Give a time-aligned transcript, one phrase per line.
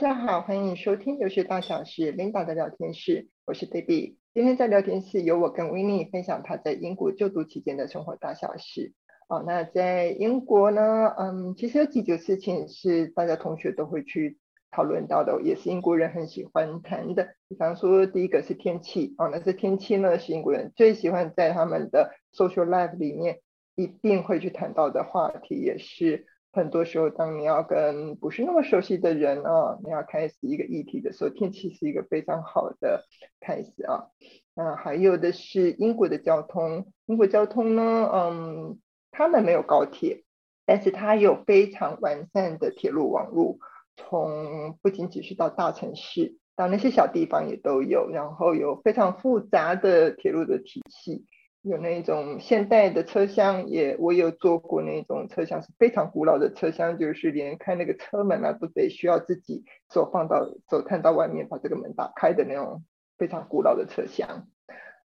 [0.00, 4.16] 大家好，欢迎收听留学大小事 Linda 的聊天室，我是 Debbie。
[4.32, 8.94] 今天在聊天室由我跟 Winnie 分享他在英国就读期间的生活大小事。
[9.28, 14.38] 哦，那在英国呢，嗯，其实有几个事情是大家同学都会去
[14.70, 17.34] 讨论到的，也是英国人很喜欢谈的。
[17.50, 23.40] 比方说，第一个是天气，哦，那这天气呢是英国人最喜欢在他们的 social life 里面
[23.74, 26.24] 一定会去谈到的话题，也是。
[26.52, 33.04] 很多时候，当你要跟不是那么熟悉的人啊，你要开始一个议题的时候，天气是一个非常好的
[33.40, 34.08] 开始啊。
[34.54, 38.80] 那，还有的是英国的交通，英国交通呢，嗯，
[39.12, 40.24] 他们没有高铁，
[40.66, 43.58] 但是它有非常完善的铁路网络，
[43.96, 51.26] 从不仅仅是到大城市，到那些小地方也都有，然后有非常复杂的铁路的体系。
[51.62, 62.82] 有那种现代的车厢也，我有坐过那种车厢，是非常古老的车厢，就是连开那个车门啊，都得需要自己手放到手探到外面把这个门打开的那种
[63.18, 64.46] 非常古老的车厢。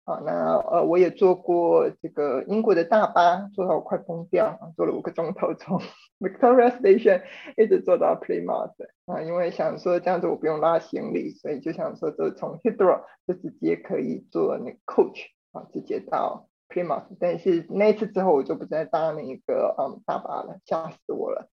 [0.04, 5.80] 啊，那呃，我也坐过这个英国的大巴，坐到我快疯掉，坐了五个钟头，从
[6.20, 7.22] Victoria Station
[7.56, 8.74] 一直坐到 Plymouth
[9.06, 15.33] 啊，因为想说这样子我不用拉行李，所以就想说就从 Heathrow 就直接可以坐那个 coach。
[15.54, 21.48] 啊，直接到 Plymouth，但是那一次之后我就不再搭那个嗯大巴了，吓死我了。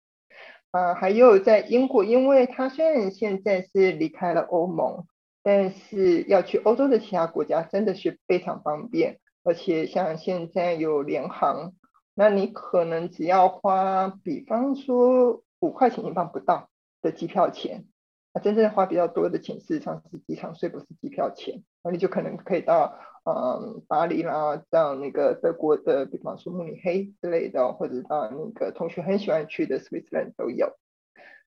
[0.71, 5.05] 啊，还有在英国，因为他虽然现在是离开了欧盟，
[5.43, 11.73] 但是要去欧洲的其他国家真的是非常方便，而且像现在有联航，
[12.15, 16.69] 那你可能只要花，比方说五块钱英镑不到
[17.01, 17.85] 的机票钱，
[18.33, 22.97] 那真正花比较多的钱，事实上是机场税，不是机票钱，那你就可能可以到。
[23.23, 30.73] 嗯，巴黎啦，到那个德国的，比方说慕尼黑之类的，或者到那个同学很喜欢去的 Switzerland 都有。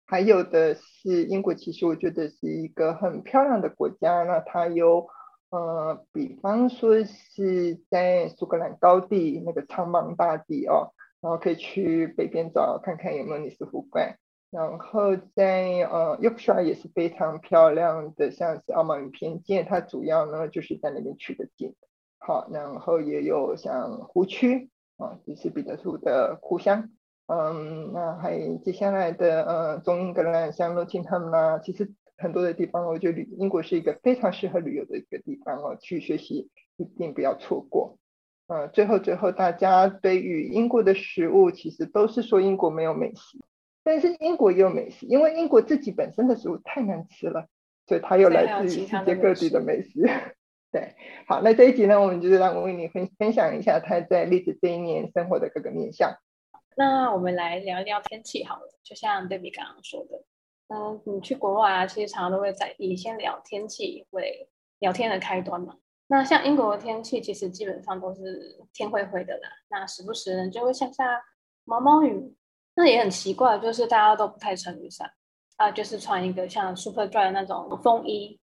[0.07, 4.23] 还有的是英国，其实我觉得是一个很漂亮的国家。
[4.23, 5.09] 那它有，
[5.51, 14.19] 呃，比方说是在苏格兰高地那个苍茫大地哦，然后可以去北边找看看有没有尼斯湖怪。
[14.55, 21.75] 然后在呃 Yorkshire 也是非常漂亮的，像是傲慢与偏见，它主要呢就是在那边取的景。
[22.19, 26.91] 好，然后也有像湖区啊，就是彼得兔的故乡。
[27.27, 37.99] 嗯，那还有接下来的呃中英格兰像 Nottingham 啦，其实很多的地方，我觉得英国是一个非常适合旅游的一个地方哦，去学习一定不要错过。
[38.47, 43.39] 呃，最后最后，大家对于英国的食物，其实都是说英国没有美食。
[43.85, 47.47] 但是英国也有美食，因为英国自己本身的食物太难吃了，
[47.87, 50.09] 所以它有来自于世界各地的美食。
[50.73, 50.95] 对，
[51.29, 56.13] 好，那这一集呢，我们就是让我为你分分享一下他在利兹这一年生活的各个面向。
[56.77, 60.25] 那我们来聊一聊天气好了，就像 Debbie 刚刚说的，
[60.75, 64.49] 嗯，你去国外啊，其实常常都会在以先聊天气为
[64.81, 65.77] 聊天的开端嘛。
[66.09, 71.23] 那像英国的天气，其实基本上都是天灰灰的啦，那时不时呢就会下下
[71.65, 72.35] 毛毛雨。
[72.77, 75.11] 那也很奇怪，就是大家都不太撑雨伞
[75.57, 78.41] 啊，就是穿一个像 Superdry 那种风衣，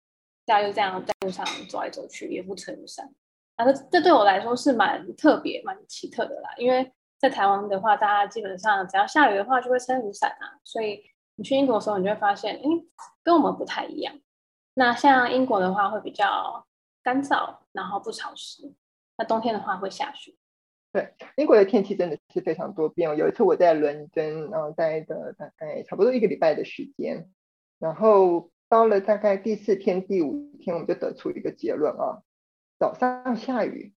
[0.45, 3.09] 大家就这样在路上走来走去，也不撑雨伞。
[3.55, 6.49] 啊，这这对我来说是蛮特别、蛮奇特的啦。
[6.57, 11.01] 因为在台湾的话，大家基本上只要下雨的话就会撑雨伞啊，所以
[11.35, 12.85] 你去英国的时候，你就会发现，嗯，
[13.23, 14.13] 跟我们不太一样。
[14.73, 16.67] 那像英国的话，会比较
[17.01, 18.73] 干燥，然后不潮湿。
[19.17, 20.35] 那冬天的话会下雪。
[20.97, 23.15] 对，英国的天气真的是非常多变。
[23.15, 27.29] 有一次我在伦敦，然后待的大概差不多一个礼拜的时间，
[27.77, 32.23] 然后到了大概第四天、第五天，我们就得出一个结论啊，
[32.79, 33.93] 早上下雨，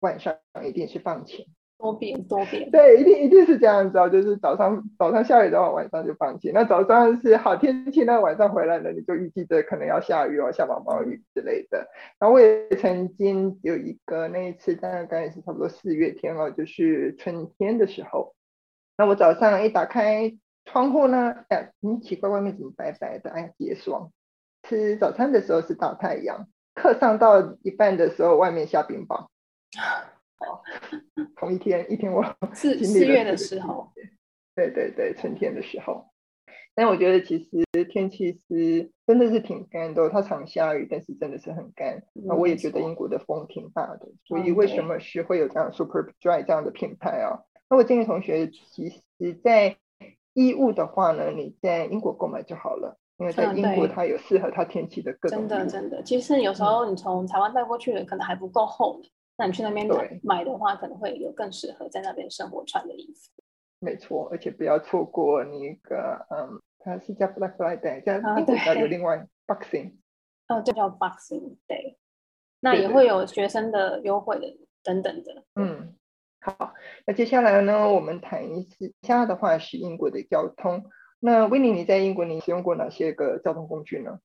[0.00, 0.36] 晚上
[0.66, 1.46] 一定是放晴。
[1.84, 4.08] 多变多变，对，一定一定是这样子哦。
[4.08, 6.50] 就是早上早上下雨的话，晚上就放晴。
[6.54, 11.86] 那早上是好天气，那晚上回来了，你就预计着可能要下雨哦，下毛毛雨之类的。
[12.18, 18.34] 然后我也曾经有一个那一次，大概是差不多四月天哦，就是春天的时候。
[18.96, 20.34] 那我早上一打开
[20.64, 23.28] 窗户呢，哎，很奇怪，外面怎么白白的？
[23.28, 24.10] 哎，结霜。
[24.62, 29.26] 吃早餐的时候是大太阳，课上到一半的时候，外面下冰雹。
[31.36, 33.92] 同一天，一天我四 四月的时候，
[34.54, 36.06] 对对对，春天的时候。
[36.76, 42.02] 但我觉得其实天气是真的是挺干的，它常下雨，但是真的是很干。
[42.12, 47.38] 那、嗯、我也觉得英国的风挺大的，所以为什么是会有这样 Superdry 这样的品牌啊？
[47.70, 49.76] 那我建议同学，其实在
[50.32, 55.38] 衣物的话呢，你在英国购买就好了，因为在英国它有适合它天气的各种。
[55.38, 59.08] 真的真的，其实有时候你从台湾带过去的可能还不够厚呢。
[59.36, 63.42] 那你去那边买买的话，可能会有更适合在那边生活穿的衣服。
[63.80, 69.94] 没错，而且不要错过那个嗯它是叫 Black Friday，在英国叫有另外 Boxing，
[70.48, 71.96] 哦，就叫 Boxing Day，
[72.60, 75.44] 那也会有学生的优惠的等等的。
[75.54, 75.94] 嗯，
[76.40, 76.74] 好，
[77.06, 80.84] 那接下来呢，我们谈一次，下的话是英国的交通。
[81.20, 84.18] 那 Winnie，你在英国你使用过哪些个交通工具呢？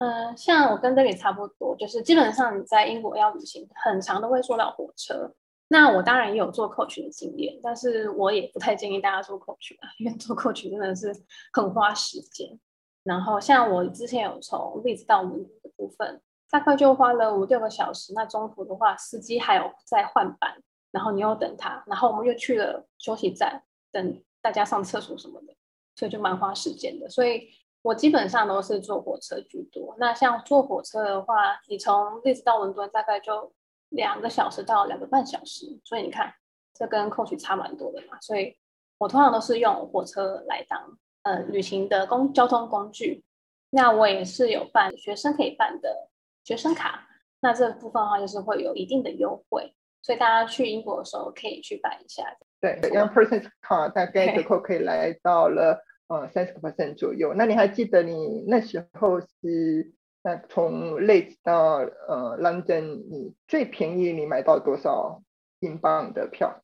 [0.00, 5.34] 嗯、像我跟这里差不多，就是基本上你在英国要旅行，很常都会坐到火车。
[5.68, 11.14] 那我当然也有坐 coach 的经验，但是我也不太建议大家坐 coach 啊，因为坐 coach 真的是
[11.52, 12.58] 很花时间。
[13.04, 16.20] 然后像我之前有从利兹到伦敦的部分，
[16.50, 18.12] 大概就花了五六个小时。
[18.14, 23.62] 那中途的话，司机还有在换班，然后你又等他，然后我们又去了休息站
[23.92, 25.54] 等大家上厕所什么的，
[25.94, 27.08] 所以就蛮花时间的。
[27.08, 27.48] 所以
[27.82, 29.94] 我基本上都是坐火车居多。
[29.98, 33.52] 那像坐火车的话，你从利兹到伦敦大概就。
[33.90, 36.32] 两个小时到两个半小时，所以你看，
[36.72, 38.20] 这跟 coach 差蛮多的嘛。
[38.20, 38.56] 所以
[38.98, 43.24] 我通常都是用火车来当呃旅行的公交通工具。
[43.70, 46.08] 那我也是有办学生可以办的
[46.44, 47.08] 学生卡，
[47.40, 52.22] 那这个部分的话就是会有一定的优惠，所以大家去英国的时候可以去办一下。
[52.60, 57.32] 对，Young Person's Card 大概折扣可以来到了呃三十个 percent 左右。
[57.34, 59.94] 那你还记得你那时候是？
[60.22, 65.22] 那从 Leeds 到呃 London，你最便宜你买到多少
[65.60, 66.62] 英镑的票？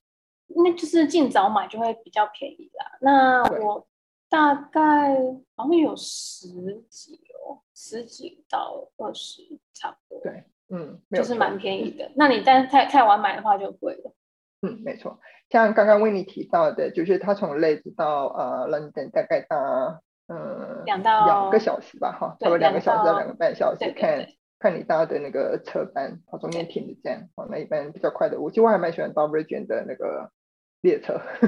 [0.49, 2.99] 那就是尽早买就会比较便宜啦。
[3.01, 3.89] 那我
[4.29, 5.17] 大概
[5.55, 6.49] 好像有十
[6.91, 7.15] 几
[7.49, 9.41] 哦，十几到二十
[9.73, 10.23] 差不多。
[10.23, 12.13] 对，嗯，就是蛮便宜的。
[12.15, 14.13] 那你但是太太晚买的话就贵了。
[14.63, 15.19] 嗯，没错。
[15.51, 20.01] 像刚刚为你提到的，就是他从 Leeds 到呃 London 大概搭。
[20.29, 24.27] 嗯，两到两个小时吧，哈，差不多两个小时到两个半小时，看
[24.59, 30.33] 看你搭的那个车班，好，中间停的站，哦，那一般比较快的，我其实我还蛮喜欢搭 Virgin 的那个
[30.81, 31.21] 列车，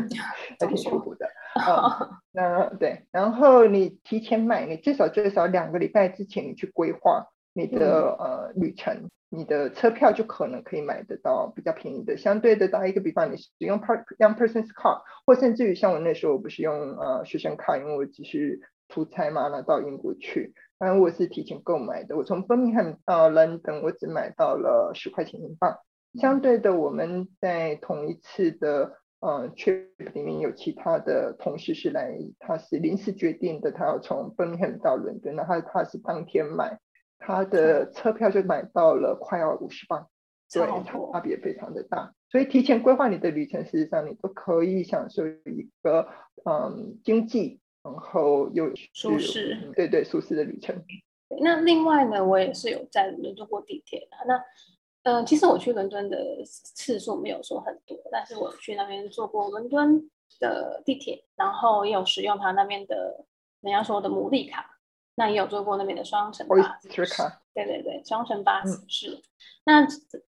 [0.61, 1.27] 还挺舒服的。
[1.55, 7.27] 啊，那对，然后你提前买，你至少至少两个礼拜之前你去规划
[7.59, 12.17] 你的、嗯、呃旅程，你的车票就可能可以买得到比较便宜的。
[12.17, 22.17] 相对的，打一个比方，你使用 Park Young Person's Card，或甚至于像我那时候我不是用呃学生卡，因为我只是出差嘛，那到英国去，然后我是提前购买的。
[22.17, 25.77] 我从 Birmingham 到 London，我只买到了十块钱英镑。
[26.15, 36.79] 相对的，我们在同一次的呃 trip 里面有其他的同事是来，他是临时决定的，他要从 Birmingham 到伦敦，然后他是当天买。
[37.19, 40.07] 他的车票就买到了快要五十磅，
[40.53, 40.67] 对，
[41.13, 42.15] 差别非常的大。
[42.31, 46.09] 所以提前规划你的旅程，事实上你都可以享受一个
[46.45, 50.77] 嗯经济，然后又舒适，对对，舒适的旅程。
[51.41, 54.17] 那另外呢，我也是有在伦敦过地铁的。
[54.27, 54.37] 那
[55.05, 63.25] 嗯、呃，其实我去伦敦的次数没有说很多，但是我去那边坐过伦敦的地铁，然后也有使用他那边的
[63.61, 64.78] 人家说的牡蛎卡。
[65.19, 66.89] 那也有做过那边的双层巴士，
[67.53, 69.11] 对对对，双层巴士是。
[69.11, 69.23] 嗯、
[69.65, 69.87] 那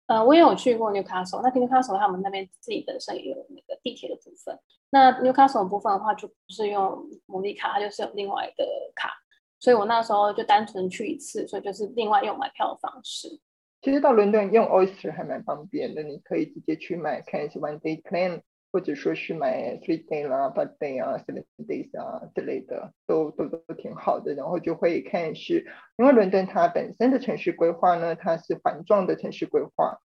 [0.07, 4.59] 呃，我也有去过 Newcastle，那 Newcastle 他们那边自己本身也有那个地铁的部分。
[4.89, 8.65] 那 Newcastle 部分的话，就不是用牡蛎卡，它就是有另外的
[8.95, 9.13] 卡。
[9.59, 13.39] 所以我那时候就单纯去一次，所以就是另外用买票的方式。
[13.83, 18.41] 其实到伦敦用 Oyster 还蛮方便的，你可以直接去买，看是 One Day Plan。
[18.71, 24.33] 或者说是买 three day 啦、five day 啊、seven days 啊之类的，都都都挺好的。
[24.33, 25.65] 然后就会看是，
[25.97, 29.99] 因为伦敦它本身的城市规划呢，它是环状的城市规划，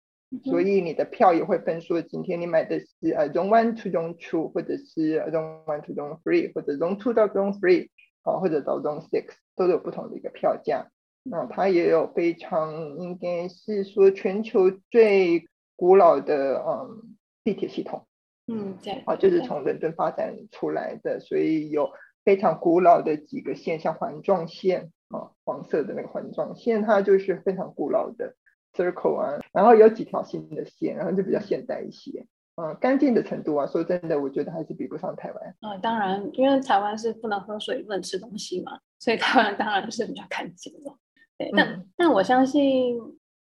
[0.44, 2.86] 所以你的票也会分说，今天你买的是
[3.16, 7.88] 呃 zone one to zone two，或者是 zone one to zone three，或者 zone two 到 zone three，
[8.22, 10.90] 啊，或者到 zone six，都有不同的一个票价。
[11.22, 15.44] 那它也有非常应该是说全球最
[15.76, 18.06] 古老的嗯地铁系统。
[18.52, 21.88] 嗯，对，哦，就是从伦敦发展出来的，所以有
[22.24, 28.34] 非常古老的几个线，像环状线啊，黄色的那个环状线，它就是非常古老的
[28.74, 32.26] circle 啊，然后有几条新的线，然后就比较现代一些，
[32.56, 35.54] 嗯，干净的程度啊，说真的，我觉得还是比不上台湾。
[35.60, 40.90] 啊、嗯，当然，因为台湾是不能喝水、不能吃东西嘛，所以台湾当然是比较干净的。
[41.38, 42.98] 对，但、嗯、但我相信。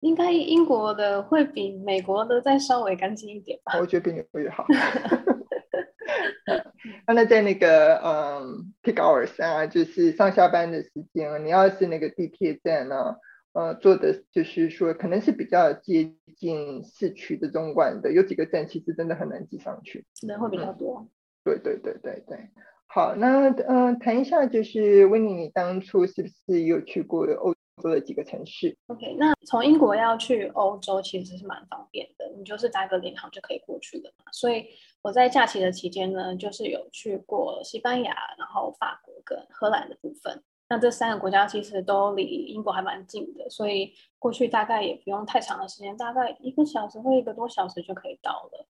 [0.01, 3.79] 应该英国的会比美国的再稍微干净一点吧？
[3.79, 4.65] 我觉得比纽约好。
[7.07, 13.15] 那在那个嗯 peak hours 啊，就是上下班的时间啊，你要是那个地铁站呢，
[13.53, 21.07] 呃，坐的就是说可能是比较接近市区的中环的，有几个站其实真的很难挤上去，人会比较多。
[21.43, 22.37] 对对对对对。
[22.87, 28.77] 好，那嗯，谈一下就是 Winnie，你当初是不是有去过欧洲的几个城市。
[28.87, 34.31] OK，那从英国要去欧洲其实是蛮方便的，你就是搭个联航就可以过去的嘛。
[34.31, 34.67] 所以
[35.01, 40.41] 我在假期的期间呢，就是有去过西班牙，然后法国跟荷兰的部分。
[40.69, 48.67] 那这三个国家其实都离英国还蛮近的，所以过去大概也不用太长的时间，大概一个小时或一个多小时就可以到了。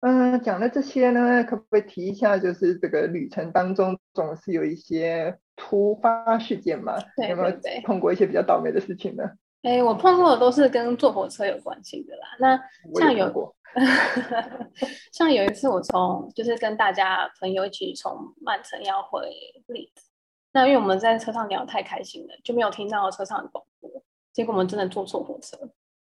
[0.00, 6.96] 嗯，讲了这些呢，可不可以提一下，就是这个旅程当中总是有一些突发事件嘛？
[7.16, 9.24] 对，有没有碰过一些比较倒霉的事情呢？
[9.62, 12.26] 哎，我碰过的都是跟坐火车有关系的啦。
[12.38, 12.60] 那
[13.00, 13.54] 像有过，
[15.12, 19.28] 像有一次我从就是跟大家朋友一起从曼城要回
[19.68, 20.10] 利兹，
[20.52, 23.90] 那因为我们在车上聊太开心了，就没有听到车上的广播，
[24.32, 25.58] 结果我们真的坐错火车，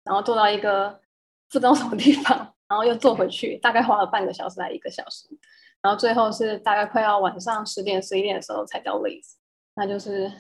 [0.04, 0.90] 然后坐到一个
[1.52, 2.54] 不知道什么地方。
[2.70, 5.26] 然后又坐回去，大概花了半个小时来一个小时，
[5.82, 9.38] 然后最后是大概快要晚上十点十一点的时候才到利兹，
[9.76, 10.32] 那就是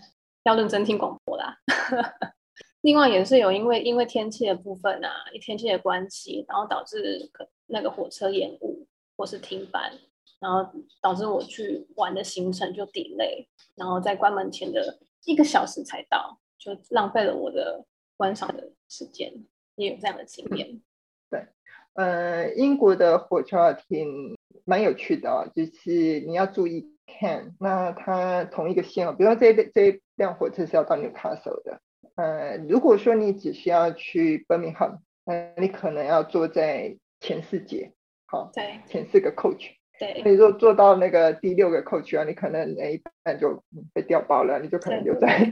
[0.43, 1.57] 要认真听广播啦。
[2.81, 5.09] 另外也是有因为因为天气的部分啊，
[5.41, 9.91] 天气的关系，然后导致可那个火车延误或是停班，
[10.39, 10.65] 然后
[11.01, 19.33] 导致我去玩的行程就 delay，然后在关门前的一个小时才到，就浪费了我的观赏的时间，
[19.75, 20.81] 也有这样的经验。
[21.99, 31.81] 呃，英国的火车挺蛮有趣的哦，就是你要注意看，那它同一个线哦，比如说这这一辆火车是要到 Newcastle 的，
[32.15, 37.91] 呃，如果说你只需要去 Birmingham，呃，你可能要坐在前四节，
[38.27, 43.61] 好，哦，对，前四个 coach，对，所以说坐到那个第六个 coach 啊，你可能那一半就
[43.93, 45.51] 被调包了，你就可能留在。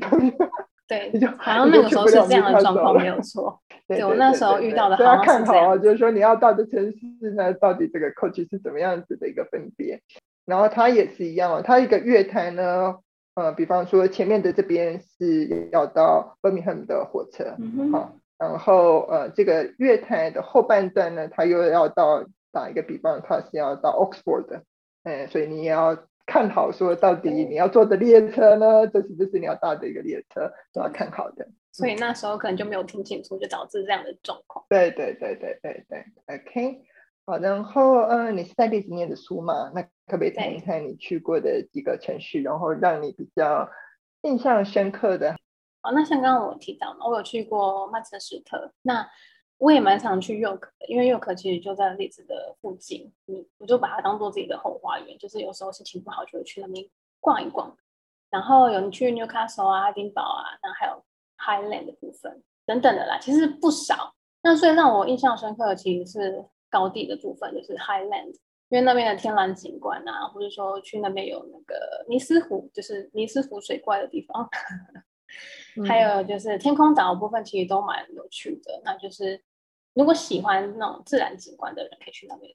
[0.88, 3.60] 对，好像那个时候是这样的状况，没有 错。
[3.88, 10.02] 对，我那时候遇到的，要看好啊，就是说你要到的城市呢，到底这个 coach 是怎么样子的一个分别。
[10.46, 12.96] 然后它也是一样哦，它一个月台呢，
[13.36, 17.56] 呃，比方说前面的这边是要到 Birmingham 的火车，
[17.92, 24.64] 好、然后呃，这个月台的后半段呢，它又要到打一个比方，它是要到 Oxford 的，
[25.04, 25.98] 嗯，所以你也要。
[26.28, 28.86] 看好说，到底你要坐的列车呢？
[28.86, 30.52] 这是不是你要搭的一个列车？
[30.72, 31.48] 都要看好的。
[31.72, 34.64] 所以那时候可能就没有听清楚，就导致这样的状况。
[34.70, 36.82] 对对对对对对，OK。
[37.26, 39.72] 好，然后嗯，你是在利兹念的书嘛？
[39.74, 43.70] 那可不可以谈一谈你去过的几个城市，然后让你比较
[44.22, 45.32] 印象深刻的？
[45.82, 49.08] 哦，那像刚刚我提到嘛，我有去过曼彻斯特，那。
[49.58, 56.86] 我也蛮常去 York 的，因为 York 其实就在利兹的附近，你，我就把它当做自己的后花园，就是有时候心情不好就会去那边
[57.20, 57.76] 逛一逛。
[58.30, 61.04] 然后有你去 Newcastle 啊、爱丁堡啊，然后还有
[61.38, 64.14] Highland 的部分等等的啦，其实不少。
[64.44, 68.36] 那最让我印象深刻的其实是高地的部分，就是 Highland，
[68.70, 74.48] 因为那边的天然景观啊，或者说去那边有那个尼斯湖，就是尼斯湖水怪的地方。
[75.86, 78.82] 还有就是天空岛的部分，其实都蛮有趣的。
[78.84, 79.40] 那就是
[79.98, 82.54] 如果喜欢那种自然景观的人，可以去那边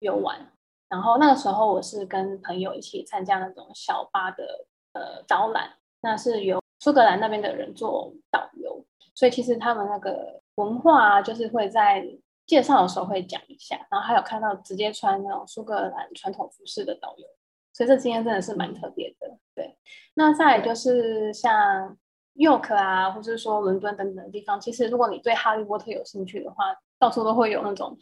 [0.00, 0.52] 游玩。
[0.90, 5.72] 然后那个时候我是跟朋友一起参加那种小巴的呃导览，
[6.02, 8.84] 那是由苏格兰那边的人做导游，
[9.14, 12.06] 所以其实他们那个文化啊，就是会在
[12.46, 13.76] 介绍的时候会讲一下。
[13.90, 17.26] 然后还有看到直接穿那种苏格兰传统服饰的导游，
[17.72, 19.38] 所以这经验真的是蛮特别的。
[19.54, 19.78] 对，
[20.12, 21.96] 那再来就是像。
[22.34, 26.64] York 啊，或者说伦敦等等的地方，其实如果你对哈利波特有兴趣的话，
[26.98, 27.96] 到处都会有那种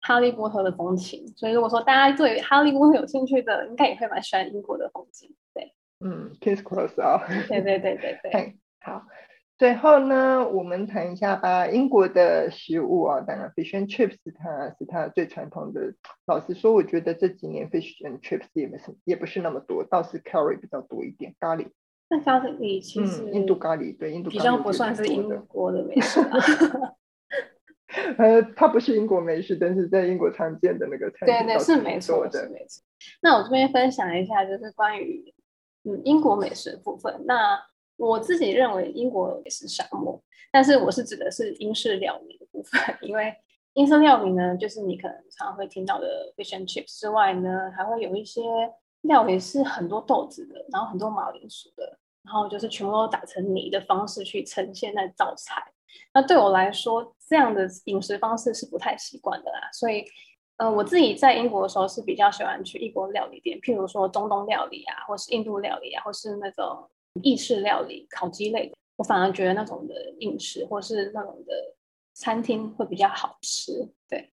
[0.00, 1.26] 哈利波特的风情。
[1.36, 5.34] 所以如果说大家对哈利波特有兴趣的，应该也会蛮喜欢英国的风景。
[5.52, 8.30] 对，嗯，King's Cross 啊，对对对对对。
[8.30, 9.02] 对 好，
[9.58, 11.66] 最后呢，我们谈一下吧。
[11.66, 15.92] 英国的食物啊，当然 Fish and Chips 它是它最传统的。
[16.26, 21.66] 老实说，我觉得这几年 Fish and Chips 也没什么，也不是那么多，倒是 Curry 比较多一点，咖喱。
[22.08, 26.20] 那咖喱其实、嗯，印度咖喱对印度咖喱比较不算是英国的美 食。
[28.18, 31.26] 呃，它不是英国美食，但是在英国常见的那个菜。
[31.26, 32.82] 对对，是没错的，没错。
[33.22, 35.34] 那我这边分享一下，就是关于
[35.84, 37.24] 嗯英国美食的部分。
[37.26, 37.58] 那
[37.96, 40.22] 我自己认为英国美食沙漠，
[40.52, 43.34] 但是我是指的是英式料理的部分，因为
[43.74, 48.42] 英式料理呢，就是你可能常常会听到的 fish and chips 之外呢，还会有一些。
[49.02, 51.95] 料理是很多豆子的，然后很多马铃薯的，
[52.26, 55.62] 然后就是全部都打成泥的方式去呈现那道菜。
[56.12, 59.70] 那对我来说，这样的饮食方式是不太习惯的啦。
[59.72, 60.04] 所以，
[60.56, 66.90] 呃，我自己在英国的时候是比较喜欢去异国料理店，譬如说中东料理啊，或是印度料理啊，或是那种
[67.22, 68.74] 意式料理、烤鸡类的。
[68.96, 71.54] 我反而觉得那种的饮食或是那种的
[72.14, 73.88] 餐厅会比较好吃。
[74.08, 74.32] 对，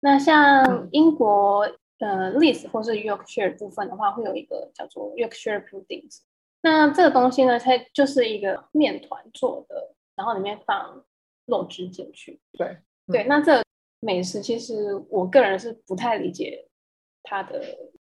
[0.00, 1.68] 那像英国。
[1.98, 6.18] 呃，Leeds 或是 Yorkshire 部分的话，会有一个叫做 Yorkshire puddings，
[6.62, 11.04] 那这个东西呢，它就是一个面团做的，然后里面放
[11.46, 12.40] 肉汁进去。
[12.52, 13.64] 对、嗯、对，那这个
[14.00, 16.68] 美食其实我个人是不太理解
[17.24, 17.60] 它的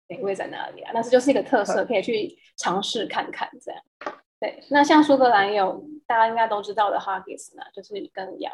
[0.07, 3.81] 美味在哪里啊，但是就是一个特色，可以去尝试看看这样。
[4.39, 8.53] 对，那像苏格兰有大家应该都知道的 Haggis 呢，就是跟羊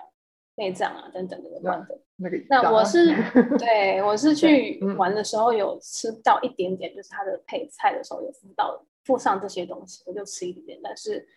[0.55, 1.99] 内脏啊等等的有关的。
[2.17, 3.13] 那个，那我是
[3.59, 10.79] 对，我是去玩的时候有吃到一点点，就是它的配菜的时候有吃到附上这些东西，我就吃一点点。
[10.81, 11.27] 但是，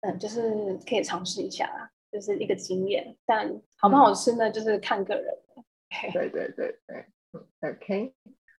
[0.00, 3.16] 嗯，就是可以尝试一下啦，就是一个经验。
[3.24, 4.50] 但好不好吃呢？
[4.50, 5.32] 就是看个人。
[6.12, 8.12] 对对对对，嗯，OK。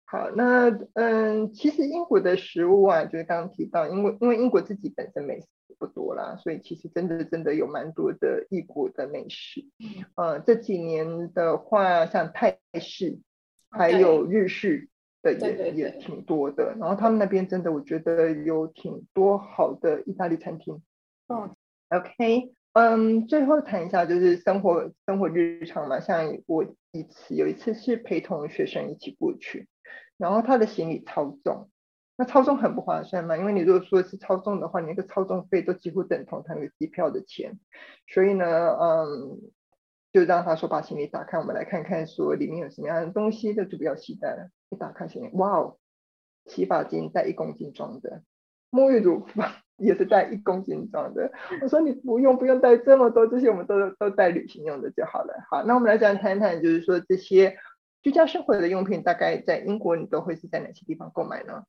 [0.05, 9.65] 好，那嗯，其实英国的食物啊，就是刚刚提到，因为因为英国自己本身美食不多啦，所以其实真的真的有蛮多的异国的美食。
[10.15, 13.19] 呃，这几年的话，像泰式
[13.69, 14.88] 还有日式
[15.22, 20.82] 的也对对对也挺多的，然后他们那边真的我觉得有挺多好的意大利餐厅。
[21.28, 21.56] 嗯
[21.90, 29.68] ，OK，嗯，最后谈一下就是生活生活日常嘛，像我一次有一次是陪同学生一起过去。
[30.18, 31.70] 然后他的行李超重，
[32.18, 37.58] 那超重很不划算嘛，因为你如果说是超重的话，你那个超重费都几乎等同他那个机票的钱。
[38.08, 38.46] 所以呢，
[38.78, 39.40] 嗯，
[40.12, 44.50] 就让他说把行李打开，我们来看看说里面有什么样的东西，这就不要期待了。
[44.70, 45.78] 一打开行李，哇哦，
[46.46, 48.22] 洗发精带一公斤装的，
[48.72, 49.26] 沐浴乳
[49.78, 51.32] 也是带一公斤装的。
[51.62, 55.34] 我说你不用不用带这么多，这些我们都都带旅行用的就好了。
[55.50, 57.58] 好，那我们来讲谈谈，就是说这些。
[58.02, 61.66] 居家生活的用品，大概在英国你都会是在哪些地方购买呢？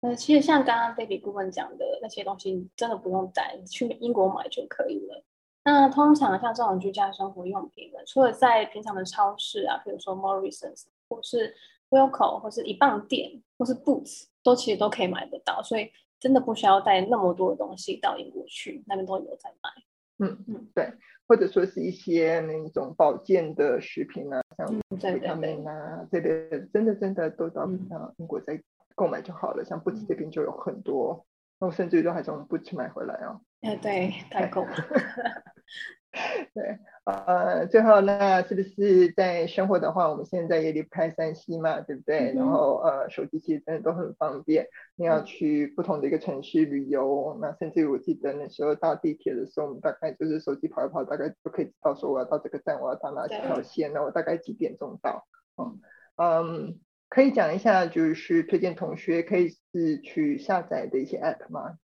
[0.00, 5.24] 呃，其实像刚刚 Baby 顾问讲的那些东西，你真的不用带，去英国买就可以了。
[5.62, 11.54] 那通常像这种居家生活用品呢，除了在平常的超市啊，比如说 Morrisons 或是
[11.92, 19.70] Wilko 或是一磅店或是 Boots，都其实都可以买得到，所以真的不需要带那么多的东西到英国去，那边都有在卖。
[20.18, 20.92] 嗯嗯，对，
[21.26, 27.68] 或者说是一些那种保健的食品啊，像维他命啊，这边真的真的都到
[28.16, 28.60] 英国在
[28.94, 29.62] 购买就好了。
[29.62, 31.26] 嗯、像 Boots 这边就有很多，
[31.58, 33.40] 那我甚至都还从 Boots 买回来哦。
[33.60, 34.70] 哎，对，太够了。
[36.52, 42.32] 对，呃，最后那是不是在生活的话，我们现在也离不开三 C 嘛，对不对？
[42.32, 44.66] 嗯、然后呃，手机其实真的都很方便。
[44.94, 55.26] 你要去不同的一个城市旅游，嗯、那甚至我记得那时候搭地铁的时候，我们大概就是手机跑一跑，大概就可以知道说我要到这个站，我要搭哪几条线，那我大概几点钟到？
[55.56, 55.80] 嗯
[56.16, 61.78] 嗯，可以讲一下，就是推荐同学可以是去下载的一些 App 吗？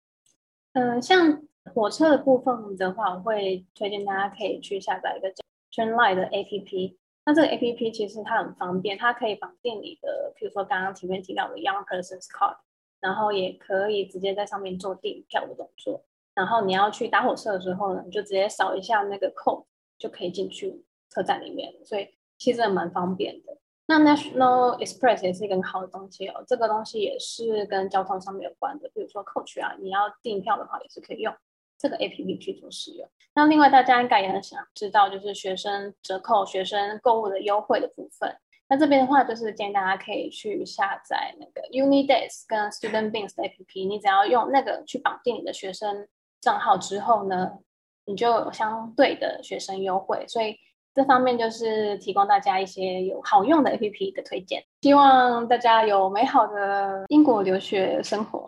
[0.73, 1.43] 嗯、呃，像。
[1.73, 6.97] 火车的部分的话，我会推荐大家可以去下载一个叫 Trainline 的 APP。
[7.25, 12.57] 那这个 APP 其实它很方便，它可以绑定你的，比如说刚刚前面提到的 Young Person's Card，
[12.99, 16.05] 然后也可以直接在上面做订票的动作。
[16.33, 19.65] 然后你要去搭火车的时候呢，你就直接扫一下那个 code
[19.97, 23.57] 就可以进去车站里面，所以其实蛮方便的。
[23.87, 31.33] 那 National Express 也是一个很好的东西哦，这个东西也是跟交通上面有关的，比如说 Coach 啊，你要订票的话也是可以用。
[31.77, 33.07] 这个 A P P 去做使用。
[33.35, 38.35] 那另外大家应该也很想知道，就是学生折扣、学生购物的优惠的部分。
[38.69, 43.85] 那这边的话，就是建议大家可以去下载那个 UniDays 跟 StudentBeans 的 A P P。
[43.85, 46.07] 你只要用那个去绑定你的学生
[46.41, 47.59] 账号之后呢，
[48.05, 50.25] 你就有相对的学生优惠。
[50.27, 50.57] 所以
[50.93, 54.61] 这方面就是提供大家一些有好用的 A P P 的推荐。
[54.81, 58.46] 希望大家有美好的英国留学生活。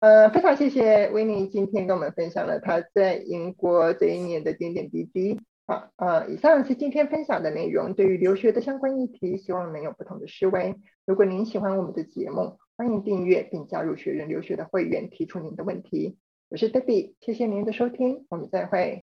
[0.00, 5.38] 呃，非常谢谢维尼今天跟我们分享了他在英国这一年的点点滴滴。
[5.66, 7.92] 好，呃，以上是今天分享的内容。
[7.92, 10.74] 对于留学的相关议题，希望能有不同的思维。
[11.04, 16.16] 如果您喜欢我们的节目，欢迎订阅并加入学人留学的会员，提出您的问题。
[16.48, 19.04] 我是 Debbie，谢谢您的收听，我们再会。